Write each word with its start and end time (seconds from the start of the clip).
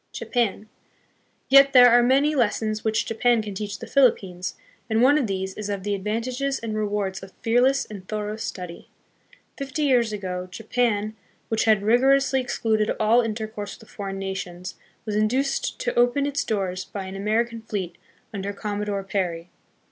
Japan. 0.13 0.67
Yet 1.47 1.73
there 1.73 1.91
are 1.91 2.01
many 2.01 2.33
lessons 2.33 2.83
which 2.83 3.05
Japan 3.05 3.43
can 3.43 3.53
teach 3.53 3.77
the 3.77 3.85
Philippines, 3.85 4.55
and 4.89 4.99
one 5.03 5.15
of 5.19 5.27
these 5.27 5.53
is 5.53 5.69
of 5.69 5.83
the 5.83 5.93
advantages 5.93 6.57
and 6.57 6.75
rewards 6.75 7.21
of 7.21 7.33
fearless 7.43 7.85
and 7.85 8.07
thorough 8.07 8.37
study. 8.37 8.87
Fifty 9.59 9.83
years 9.83 10.11
ago, 10.11 10.47
Japan, 10.49 11.15
which 11.49 11.65
had 11.65 11.83
rigorously 11.83 12.41
excluded 12.41 12.89
all 12.99 13.21
intercourse 13.21 13.79
with 13.79 13.89
foreign 13.91 14.17
nations, 14.17 14.73
was 15.05 15.15
induced 15.15 15.77
to 15.81 15.93
open 15.93 16.25
its 16.25 16.43
doors 16.43 16.83
by 16.83 17.05
an 17.05 17.15
American 17.15 17.61
fleet 17.61 17.95
under 18.33 18.53
Commodore 18.53 19.03
Perry. 19.03 19.51